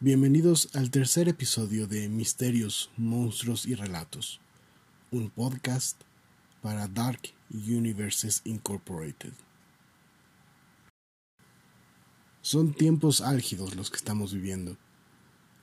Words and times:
Bienvenidos 0.00 0.68
al 0.76 0.92
tercer 0.92 1.28
episodio 1.28 1.88
de 1.88 2.08
Misterios, 2.08 2.92
Monstruos 2.96 3.66
y 3.66 3.74
Relatos, 3.74 4.40
un 5.10 5.28
podcast 5.28 6.00
para 6.62 6.86
Dark 6.86 7.20
Universes 7.50 8.42
Incorporated. 8.44 9.32
Son 12.42 12.74
tiempos 12.74 13.20
álgidos 13.20 13.74
los 13.74 13.90
que 13.90 13.96
estamos 13.96 14.32
viviendo. 14.32 14.76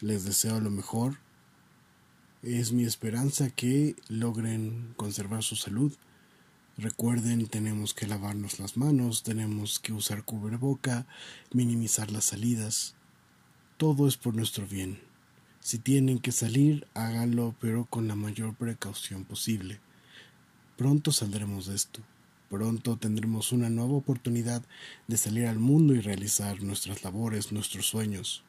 Les 0.00 0.24
deseo 0.24 0.60
lo 0.60 0.70
mejor. 0.70 1.18
Es 2.44 2.70
mi 2.70 2.84
esperanza 2.84 3.50
que 3.50 3.96
logren 4.06 4.94
conservar 4.96 5.42
su 5.42 5.56
salud. 5.56 5.92
Recuerden, 6.78 7.48
tenemos 7.48 7.94
que 7.94 8.06
lavarnos 8.06 8.60
las 8.60 8.76
manos, 8.76 9.24
tenemos 9.24 9.80
que 9.80 9.92
usar 9.92 10.24
cubreboca, 10.24 11.08
minimizar 11.52 12.12
las 12.12 12.26
salidas. 12.26 12.94
Todo 13.80 14.06
es 14.06 14.18
por 14.18 14.36
nuestro 14.36 14.66
bien. 14.66 15.00
Si 15.60 15.78
tienen 15.78 16.18
que 16.18 16.32
salir, 16.32 16.86
háganlo, 16.92 17.54
pero 17.62 17.86
con 17.86 18.08
la 18.08 18.14
mayor 18.14 18.54
precaución 18.54 19.24
posible. 19.24 19.80
Pronto 20.76 21.12
saldremos 21.12 21.64
de 21.64 21.76
esto. 21.76 22.02
Pronto 22.50 22.98
tendremos 22.98 23.52
una 23.52 23.70
nueva 23.70 23.94
oportunidad 23.94 24.62
de 25.08 25.16
salir 25.16 25.46
al 25.46 25.58
mundo 25.58 25.94
y 25.94 26.00
realizar 26.00 26.62
nuestras 26.62 27.02
labores, 27.04 27.52
nuestros 27.52 27.86
sueños. 27.86 28.44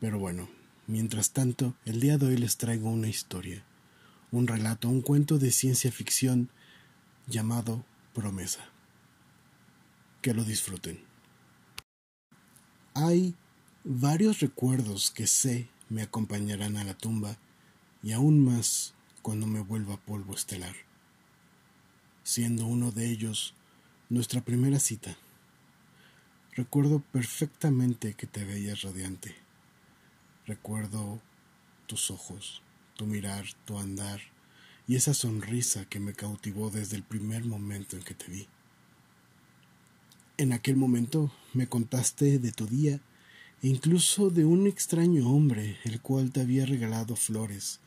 Pero 0.00 0.18
bueno, 0.18 0.50
mientras 0.88 1.30
tanto, 1.30 1.76
el 1.84 2.00
día 2.00 2.18
de 2.18 2.26
hoy 2.26 2.36
les 2.36 2.56
traigo 2.56 2.90
una 2.90 3.06
historia, 3.06 3.62
un 4.32 4.48
relato, 4.48 4.88
un 4.88 5.02
cuento 5.02 5.38
de 5.38 5.52
ciencia 5.52 5.92
ficción 5.92 6.50
llamado 7.28 7.84
Promesa. 8.12 8.72
Que 10.20 10.34
lo 10.34 10.42
disfruten. 10.42 10.98
Hay 12.94 13.36
varios 13.90 14.40
recuerdos 14.40 15.10
que 15.10 15.26
sé 15.26 15.68
me 15.88 16.02
acompañarán 16.02 16.76
a 16.76 16.84
la 16.84 16.94
tumba 16.94 17.38
y 18.02 18.12
aún 18.12 18.44
más 18.44 18.94
cuando 19.22 19.46
me 19.46 19.60
vuelva 19.60 19.96
polvo 19.96 20.34
estelar 20.34 20.76
siendo 22.28 22.66
uno 22.66 22.92
de 22.92 23.08
ellos 23.08 23.54
nuestra 24.10 24.42
primera 24.42 24.78
cita. 24.78 25.16
Recuerdo 26.52 27.00
perfectamente 27.00 28.12
que 28.12 28.26
te 28.26 28.44
veías 28.44 28.82
radiante. 28.82 29.34
Recuerdo 30.46 31.22
tus 31.86 32.10
ojos, 32.10 32.60
tu 32.98 33.06
mirar, 33.06 33.46
tu 33.64 33.78
andar 33.78 34.20
y 34.86 34.96
esa 34.96 35.14
sonrisa 35.14 35.86
que 35.86 36.00
me 36.00 36.12
cautivó 36.12 36.68
desde 36.68 36.96
el 36.96 37.02
primer 37.02 37.46
momento 37.46 37.96
en 37.96 38.02
que 38.02 38.12
te 38.12 38.30
vi. 38.30 38.46
En 40.36 40.52
aquel 40.52 40.76
momento 40.76 41.32
me 41.54 41.66
contaste 41.66 42.38
de 42.38 42.52
tu 42.52 42.66
día 42.66 43.00
incluso 43.62 44.30
de 44.30 44.44
un 44.44 44.66
extraño 44.66 45.28
hombre 45.30 45.78
el 45.84 46.00
cual 46.00 46.30
te 46.30 46.40
había 46.40 46.64
regalado 46.64 47.16
flores, 47.16 47.80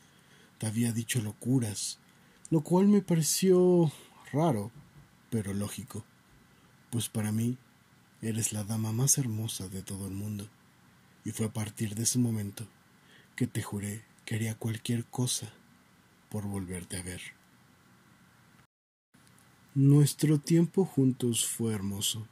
te 0.58 0.66
había 0.66 0.92
dicho 0.92 1.20
locuras, 1.22 1.98
lo 2.50 2.60
cual 2.60 2.88
me 2.88 3.00
pareció 3.00 3.90
raro, 4.32 4.70
pero 5.30 5.54
lógico, 5.54 6.04
pues 6.90 7.08
para 7.08 7.32
mí 7.32 7.56
eres 8.20 8.52
la 8.52 8.64
dama 8.64 8.92
más 8.92 9.16
hermosa 9.16 9.68
de 9.68 9.82
todo 9.82 10.06
el 10.06 10.12
mundo, 10.12 10.46
y 11.24 11.30
fue 11.30 11.46
a 11.46 11.52
partir 11.52 11.94
de 11.94 12.02
ese 12.02 12.18
momento 12.18 12.66
que 13.34 13.46
te 13.46 13.62
juré 13.62 14.04
que 14.24 14.34
haría 14.34 14.54
cualquier 14.54 15.06
cosa 15.06 15.52
por 16.28 16.44
volverte 16.44 16.98
a 16.98 17.02
ver. 17.02 17.22
Nuestro 19.74 20.38
tiempo 20.38 20.84
juntos 20.84 21.46
fue 21.46 21.72
hermoso, 21.72 22.28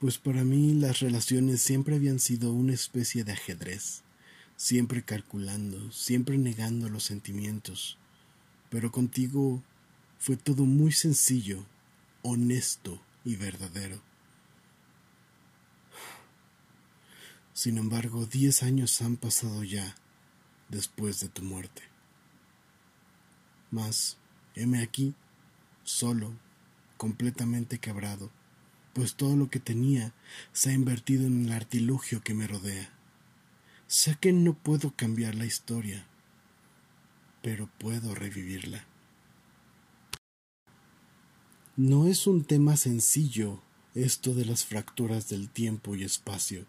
pues 0.00 0.18
para 0.18 0.44
mí 0.44 0.74
las 0.74 1.00
relaciones 1.00 1.60
siempre 1.60 1.96
habían 1.96 2.20
sido 2.20 2.52
una 2.52 2.72
especie 2.72 3.24
de 3.24 3.32
ajedrez, 3.32 4.02
siempre 4.56 5.02
calculando, 5.02 5.90
siempre 5.90 6.38
negando 6.38 6.88
los 6.88 7.02
sentimientos, 7.04 7.98
pero 8.70 8.92
contigo 8.92 9.62
fue 10.18 10.36
todo 10.36 10.64
muy 10.64 10.92
sencillo, 10.92 11.64
honesto 12.22 13.00
y 13.24 13.36
verdadero. 13.36 14.00
Sin 17.52 17.76
embargo, 17.76 18.24
diez 18.24 18.62
años 18.62 19.02
han 19.02 19.16
pasado 19.16 19.64
ya 19.64 19.96
después 20.68 21.18
de 21.18 21.28
tu 21.28 21.42
muerte. 21.42 21.82
Mas, 23.72 24.16
heme 24.54 24.80
aquí, 24.80 25.14
solo, 25.82 26.32
completamente 26.96 27.78
quebrado, 27.78 28.30
pues 28.98 29.14
todo 29.14 29.36
lo 29.36 29.48
que 29.48 29.60
tenía 29.60 30.12
se 30.52 30.70
ha 30.70 30.72
invertido 30.72 31.24
en 31.28 31.46
el 31.46 31.52
artilugio 31.52 32.20
que 32.20 32.34
me 32.34 32.48
rodea. 32.48 32.90
Sé 33.86 34.16
que 34.20 34.32
no 34.32 34.54
puedo 34.54 34.90
cambiar 34.96 35.36
la 35.36 35.46
historia, 35.46 36.04
pero 37.40 37.70
puedo 37.78 38.16
revivirla. 38.16 38.84
No 41.76 42.08
es 42.08 42.26
un 42.26 42.42
tema 42.42 42.76
sencillo 42.76 43.62
esto 43.94 44.34
de 44.34 44.44
las 44.44 44.64
fracturas 44.64 45.28
del 45.28 45.48
tiempo 45.48 45.94
y 45.94 46.02
espacio. 46.02 46.66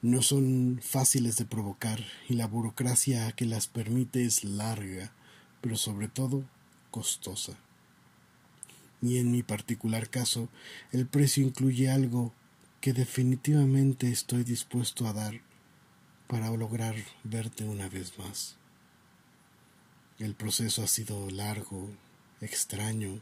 No 0.00 0.22
son 0.22 0.80
fáciles 0.82 1.36
de 1.36 1.44
provocar 1.44 2.02
y 2.26 2.36
la 2.36 2.46
burocracia 2.46 3.30
que 3.32 3.44
las 3.44 3.66
permite 3.66 4.24
es 4.24 4.44
larga, 4.44 5.12
pero 5.60 5.76
sobre 5.76 6.08
todo 6.08 6.42
costosa. 6.90 7.58
Y 9.04 9.18
en 9.18 9.30
mi 9.30 9.42
particular 9.42 10.08
caso, 10.08 10.48
el 10.90 11.06
precio 11.06 11.44
incluye 11.44 11.90
algo 11.90 12.32
que 12.80 12.94
definitivamente 12.94 14.10
estoy 14.10 14.44
dispuesto 14.44 15.06
a 15.06 15.12
dar 15.12 15.42
para 16.26 16.50
lograr 16.50 16.96
verte 17.22 17.64
una 17.64 17.90
vez 17.90 18.18
más. 18.18 18.56
El 20.18 20.34
proceso 20.34 20.82
ha 20.82 20.86
sido 20.86 21.28
largo, 21.28 21.90
extraño, 22.40 23.20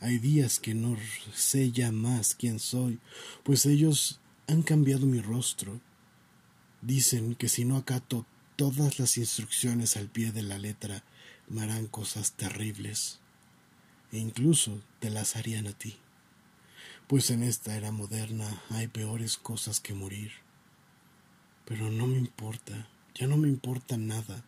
hay 0.00 0.18
días 0.18 0.58
que 0.58 0.74
no 0.74 0.96
sé 1.34 1.72
ya 1.72 1.92
más 1.92 2.34
quién 2.34 2.58
soy, 2.58 2.98
pues 3.44 3.66
ellos 3.66 4.18
han 4.48 4.62
cambiado 4.62 5.06
mi 5.06 5.20
rostro. 5.20 5.78
Dicen 6.80 7.34
que 7.34 7.50
si 7.50 7.66
no 7.66 7.76
acato 7.76 8.24
todas 8.56 8.98
las 8.98 9.18
instrucciones 9.18 9.96
al 9.96 10.08
pie 10.08 10.32
de 10.32 10.42
la 10.42 10.58
letra, 10.58 11.04
me 11.48 11.62
harán 11.62 11.86
cosas 11.86 12.32
terribles, 12.32 13.20
e 14.12 14.18
incluso 14.18 14.80
te 15.00 15.10
las 15.10 15.34
harían 15.36 15.66
a 15.66 15.72
ti. 15.72 15.96
Pues 17.08 17.30
en 17.30 17.42
esta 17.42 17.76
era 17.76 17.90
moderna 17.90 18.62
hay 18.70 18.86
peores 18.86 19.36
cosas 19.36 19.80
que 19.80 19.94
morir. 19.94 20.32
Pero 21.64 21.90
no 21.90 22.06
me 22.06 22.18
importa, 22.18 22.88
ya 23.14 23.26
no 23.26 23.36
me 23.36 23.48
importa 23.48 23.96
nada. 23.96 24.44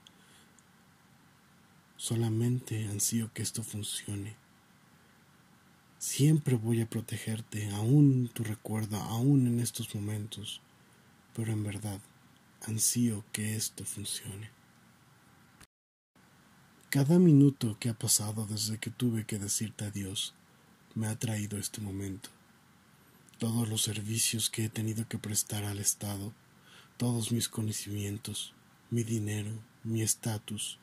Solamente 1.96 2.86
ansío 2.86 3.32
que 3.32 3.42
esto 3.42 3.62
funcione. 3.62 4.36
Siempre 5.98 6.56
voy 6.56 6.82
a 6.82 6.88
protegerte, 6.88 7.70
aún 7.70 8.30
tu 8.32 8.44
recuerdo, 8.44 8.98
aún 8.98 9.46
en 9.46 9.60
estos 9.60 9.94
momentos, 9.94 10.60
pero 11.34 11.52
en 11.52 11.64
verdad 11.64 11.98
ansío 12.66 13.24
que 13.32 13.56
esto 13.56 13.84
funcione. 13.84 14.53
Cada 16.94 17.18
minuto 17.18 17.76
que 17.80 17.88
ha 17.88 17.94
pasado 17.94 18.46
desde 18.46 18.78
que 18.78 18.88
tuve 18.88 19.26
que 19.26 19.40
decirte 19.40 19.84
adiós 19.84 20.32
me 20.94 21.08
ha 21.08 21.18
traído 21.18 21.58
este 21.58 21.80
momento. 21.80 22.28
Todos 23.38 23.68
los 23.68 23.82
servicios 23.82 24.48
que 24.48 24.66
he 24.66 24.68
tenido 24.68 25.08
que 25.08 25.18
prestar 25.18 25.64
al 25.64 25.80
Estado, 25.80 26.32
todos 26.96 27.32
mis 27.32 27.48
conocimientos, 27.48 28.54
mi 28.92 29.02
dinero, 29.02 29.50
mi 29.82 30.02
estatus, 30.02 30.78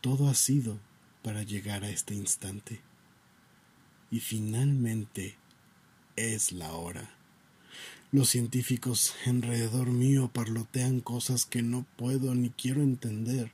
todo 0.00 0.30
ha 0.30 0.34
sido 0.34 0.78
para 1.22 1.42
llegar 1.42 1.84
a 1.84 1.90
este 1.90 2.14
instante 2.14 2.80
y 4.10 4.20
finalmente 4.20 5.36
es 6.16 6.50
la 6.50 6.72
hora. 6.72 7.10
Los 8.10 8.30
científicos 8.30 9.14
alrededor 9.26 9.88
mío 9.88 10.30
parlotean 10.32 11.00
cosas 11.00 11.44
que 11.44 11.60
no 11.60 11.84
puedo 11.96 12.34
ni 12.34 12.48
quiero 12.48 12.80
entender. 12.80 13.52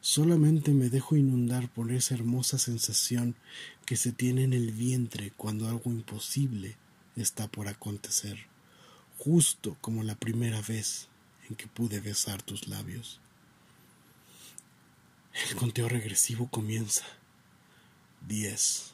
Solamente 0.00 0.72
me 0.72 0.90
dejo 0.90 1.16
inundar 1.16 1.68
por 1.68 1.90
esa 1.90 2.14
hermosa 2.14 2.58
sensación 2.58 3.34
que 3.84 3.96
se 3.96 4.12
tiene 4.12 4.44
en 4.44 4.52
el 4.52 4.72
vientre 4.72 5.32
cuando 5.36 5.68
algo 5.68 5.90
imposible 5.90 6.76
está 7.16 7.48
por 7.48 7.68
acontecer, 7.68 8.46
justo 9.18 9.76
como 9.80 10.04
la 10.04 10.14
primera 10.14 10.62
vez 10.62 11.08
en 11.48 11.56
que 11.56 11.66
pude 11.66 12.00
besar 12.00 12.42
tus 12.42 12.68
labios. 12.68 13.20
El 15.50 15.56
conteo 15.56 15.88
regresivo 15.88 16.48
comienza. 16.48 17.04
Diez. 18.26 18.92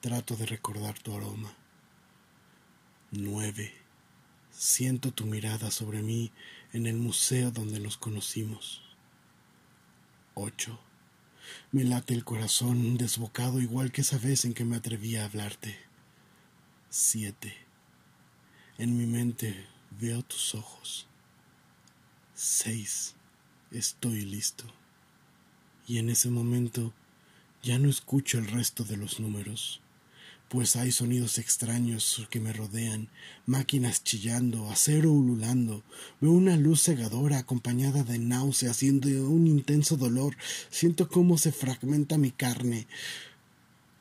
Trato 0.00 0.36
de 0.36 0.46
recordar 0.46 0.98
tu 0.98 1.14
aroma. 1.14 1.52
Nueve. 3.10 3.72
Siento 4.50 5.12
tu 5.12 5.26
mirada 5.26 5.70
sobre 5.70 6.02
mí 6.02 6.30
en 6.72 6.86
el 6.86 6.96
museo 6.96 7.50
donde 7.50 7.80
nos 7.80 7.96
conocimos. 7.96 8.83
Ocho. 10.34 10.80
Me 11.70 11.84
late 11.84 12.12
el 12.12 12.24
corazón 12.24 12.96
desbocado 12.96 13.60
igual 13.60 13.92
que 13.92 14.00
esa 14.00 14.18
vez 14.18 14.44
en 14.44 14.52
que 14.52 14.64
me 14.64 14.76
atreví 14.76 15.16
a 15.16 15.24
hablarte. 15.24 15.78
Siete. 16.90 17.54
En 18.78 18.96
mi 18.96 19.06
mente 19.06 19.66
veo 19.92 20.22
tus 20.22 20.56
ojos. 20.56 21.06
Seis. 22.34 23.14
Estoy 23.70 24.22
listo. 24.24 24.64
Y 25.86 25.98
en 25.98 26.10
ese 26.10 26.30
momento 26.30 26.92
ya 27.62 27.78
no 27.78 27.88
escucho 27.88 28.38
el 28.38 28.48
resto 28.48 28.82
de 28.82 28.96
los 28.96 29.20
números, 29.20 29.80
pues 30.54 30.76
hay 30.76 30.92
sonidos 30.92 31.38
extraños 31.38 32.28
que 32.30 32.38
me 32.38 32.52
rodean, 32.52 33.08
máquinas 33.44 34.04
chillando, 34.04 34.70
acero 34.70 35.10
ululando, 35.10 35.82
veo 36.20 36.30
una 36.30 36.56
luz 36.56 36.84
cegadora 36.84 37.38
acompañada 37.38 38.04
de 38.04 38.20
náuseas 38.20 38.84
y 38.84 39.00
de 39.00 39.20
un 39.20 39.48
intenso 39.48 39.96
dolor, 39.96 40.36
siento 40.70 41.08
cómo 41.08 41.38
se 41.38 41.50
fragmenta 41.50 42.18
mi 42.18 42.30
carne, 42.30 42.86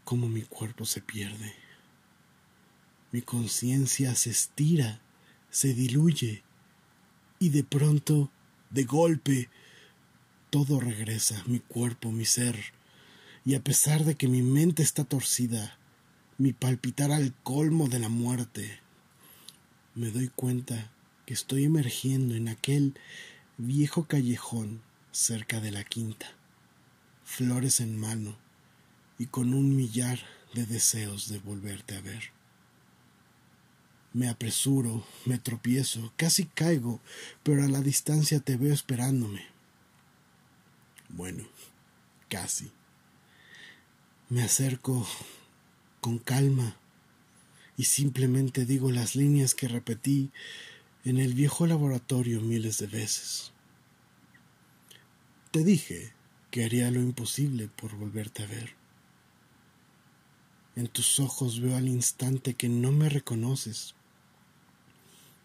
cómo 0.04 0.30
mi 0.30 0.44
cuerpo 0.44 0.86
se 0.86 1.02
pierde. 1.02 1.56
Mi 3.12 3.24
conciencia 3.24 4.14
se 4.14 4.30
estira, 4.30 5.02
se 5.50 5.74
diluye, 5.74 6.44
y 7.40 7.50
de 7.50 7.64
pronto, 7.64 8.30
de 8.70 8.84
golpe, 8.84 9.50
todo 10.52 10.80
regresa, 10.80 11.44
mi 11.48 11.62
cuerpo, 11.62 12.12
mi 12.12 12.26
ser, 12.26 12.60
y 13.44 13.56
a 13.56 13.64
pesar 13.64 14.06
de 14.06 14.14
que 14.14 14.28
mi 14.28 14.44
mente 14.44 14.84
está 14.84 15.04
torcida, 15.04 15.80
mi 16.38 16.54
palpitar 16.54 17.12
al 17.12 17.34
colmo 17.44 17.88
de 17.88 18.00
la 18.00 18.10
muerte, 18.10 18.80
me 19.96 20.10
doy 20.10 20.30
cuenta 20.30 20.92
que 21.26 21.34
estoy 21.34 21.66
emergiendo 21.66 22.36
en 22.36 22.48
aquel 22.48 22.98
viejo 23.58 24.06
callejón 24.06 24.82
cerca 25.12 25.60
de 25.60 25.72
la 25.72 25.84
quinta, 25.84 26.26
flores 27.24 27.80
en 27.80 28.00
mano 28.00 28.36
y 29.20 29.28
con 29.28 29.54
un 29.54 29.76
millar 29.76 30.20
de 30.54 30.66
deseos 30.66 31.30
de 31.30 31.40
volverte 31.40 31.96
a 31.96 32.02
ver. 32.02 32.32
Me 34.12 34.30
apresuro, 34.30 35.06
me 35.26 35.38
tropiezo, 35.38 36.14
casi 36.18 36.46
caigo, 36.46 37.00
pero 37.42 37.64
a 37.64 37.68
la 37.68 37.82
distancia 37.82 38.40
te 38.40 38.58
veo 38.58 38.74
esperándome. 38.74 39.46
Bueno, 41.10 41.48
casi. 42.30 42.72
Me 44.30 44.44
acerco 44.44 45.08
con 46.04 46.20
calma 46.20 46.76
y 47.78 47.86
simplemente 47.86 48.66
digo 48.66 48.92
las 48.92 49.16
líneas 49.16 49.56
que 49.56 49.70
repetí 49.70 50.32
en 51.06 51.18
el 51.18 51.34
viejo 51.34 51.66
laboratorio 51.66 52.42
miles 52.42 52.78
de 52.80 52.88
veces. 52.88 53.54
Te 55.52 55.64
dije 55.64 56.12
que 56.52 56.66
haría 56.66 56.92
lo 56.92 57.00
imposible 57.00 57.70
por 57.70 57.96
volverte 57.96 58.44
a 58.44 58.48
ver. 58.48 58.76
En 60.76 60.90
tus 60.90 61.22
ojos 61.22 61.62
veo 61.62 61.78
al 61.78 61.88
instante 61.88 62.54
que 62.54 62.68
no 62.68 62.92
me 62.92 63.08
reconoces, 63.08 63.96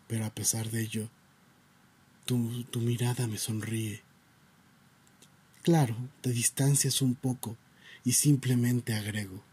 pero 0.08 0.25
a 0.25 0.34
pesar 0.34 0.72
de 0.72 0.82
ello, 0.82 1.08
tu, 2.25 2.64
tu 2.64 2.81
mirada 2.81 3.28
me 3.28 3.38
sonríe. 3.38 4.02
Claro, 5.62 5.94
te 6.20 6.31
distancias 6.31 7.00
un 7.00 7.14
poco, 7.14 7.56
y 8.04 8.12
simplemente 8.12 8.94
agrego, 8.94 9.44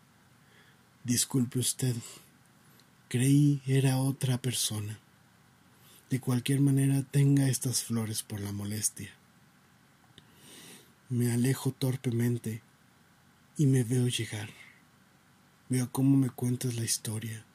disculpe 1.06 1.60
usted, 1.60 1.96
creí 3.08 3.62
era 3.68 3.98
otra 3.98 4.40
persona. 4.40 5.00
De 6.10 6.20
cualquier 6.20 6.60
manera 6.62 7.04
tenga 7.04 7.48
estas 7.48 7.84
flores 7.84 8.24
por 8.24 8.42
la 8.42 8.52
molestia. 8.52 9.12
Me 11.10 11.32
alejo 11.32 11.72
torpemente 11.72 12.64
y 13.58 13.68
me 13.68 13.84
veo 13.84 14.08
llegar. 14.08 14.50
Veo 15.70 15.92
cómo 15.92 16.18
me 16.18 16.30
cuentas 16.30 16.76
la 16.76 16.84
historia, 16.84 17.46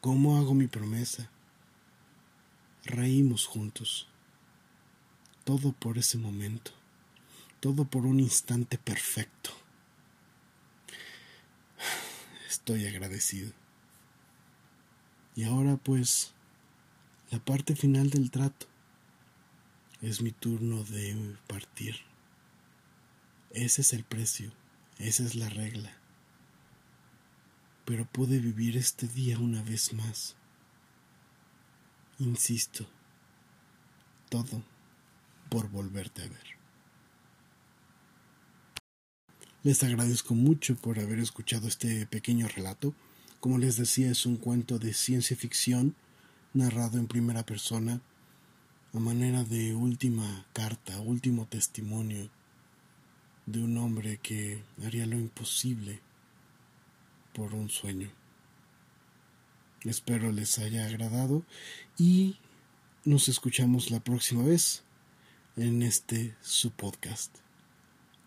cómo 0.00 0.38
hago 0.38 0.54
mi 0.54 0.66
promesa. 0.66 1.30
Reímos 2.84 3.46
juntos. 3.46 4.08
Todo 5.44 5.72
por 5.72 5.98
ese 5.98 6.18
momento, 6.18 6.70
todo 7.60 7.84
por 7.84 8.06
un 8.06 8.20
instante 8.20 8.78
perfecto. 8.78 9.61
Estoy 12.52 12.86
agradecido. 12.86 13.50
Y 15.34 15.44
ahora 15.44 15.78
pues 15.78 16.34
la 17.30 17.38
parte 17.42 17.74
final 17.74 18.10
del 18.10 18.30
trato. 18.30 18.66
Es 20.02 20.20
mi 20.20 20.32
turno 20.32 20.84
de 20.84 21.34
partir. 21.46 21.96
Ese 23.52 23.80
es 23.80 23.94
el 23.94 24.04
precio, 24.04 24.52
esa 24.98 25.24
es 25.24 25.34
la 25.34 25.48
regla. 25.48 25.96
Pero 27.86 28.04
pude 28.04 28.38
vivir 28.38 28.76
este 28.76 29.08
día 29.08 29.38
una 29.38 29.62
vez 29.62 29.94
más. 29.94 30.36
Insisto, 32.18 32.86
todo 34.28 34.62
por 35.48 35.70
volverte 35.70 36.22
a 36.22 36.28
ver. 36.28 36.61
Les 39.64 39.84
agradezco 39.84 40.34
mucho 40.34 40.74
por 40.74 40.98
haber 40.98 41.20
escuchado 41.20 41.68
este 41.68 42.04
pequeño 42.06 42.48
relato. 42.48 42.94
Como 43.38 43.58
les 43.58 43.76
decía, 43.76 44.10
es 44.10 44.26
un 44.26 44.36
cuento 44.36 44.80
de 44.80 44.92
ciencia 44.92 45.36
ficción 45.36 45.94
narrado 46.52 46.98
en 46.98 47.06
primera 47.06 47.46
persona 47.46 48.00
a 48.92 48.98
manera 48.98 49.44
de 49.44 49.72
última 49.76 50.46
carta, 50.52 51.00
último 51.00 51.46
testimonio 51.46 52.28
de 53.46 53.62
un 53.62 53.78
hombre 53.78 54.18
que 54.20 54.64
haría 54.84 55.06
lo 55.06 55.16
imposible 55.16 56.00
por 57.32 57.54
un 57.54 57.70
sueño. 57.70 58.10
Espero 59.84 60.32
les 60.32 60.58
haya 60.58 60.86
agradado 60.86 61.44
y 61.96 62.36
nos 63.04 63.28
escuchamos 63.28 63.92
la 63.92 64.00
próxima 64.00 64.42
vez 64.42 64.82
en 65.56 65.84
este 65.84 66.34
su 66.40 66.72
podcast. 66.72 67.42